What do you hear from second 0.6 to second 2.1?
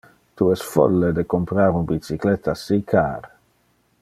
folle de comprar un